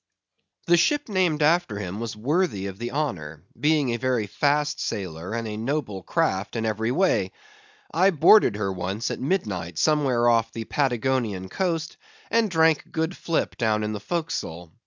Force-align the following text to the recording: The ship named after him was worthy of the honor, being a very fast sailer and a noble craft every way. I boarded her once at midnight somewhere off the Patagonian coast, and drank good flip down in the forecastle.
The 0.65 0.77
ship 0.77 1.09
named 1.09 1.43
after 1.43 1.77
him 1.77 1.99
was 1.99 2.15
worthy 2.15 2.65
of 2.65 2.79
the 2.79 2.89
honor, 2.89 3.43
being 3.59 3.89
a 3.93 3.97
very 3.97 4.25
fast 4.25 4.79
sailer 4.79 5.33
and 5.35 5.47
a 5.47 5.57
noble 5.57 6.01
craft 6.01 6.55
every 6.55 6.91
way. 6.91 7.31
I 7.93 8.09
boarded 8.09 8.55
her 8.55 8.71
once 8.73 9.11
at 9.11 9.19
midnight 9.19 9.77
somewhere 9.77 10.27
off 10.27 10.51
the 10.53 10.63
Patagonian 10.65 11.49
coast, 11.49 11.97
and 12.31 12.49
drank 12.49 12.91
good 12.91 13.15
flip 13.15 13.57
down 13.59 13.83
in 13.83 13.93
the 13.93 13.99
forecastle. 13.99 14.71